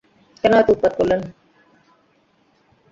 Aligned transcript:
কেন 0.43 0.53
এত 0.53 0.67
উৎপাত 0.69 0.91
করলেন! 0.99 1.21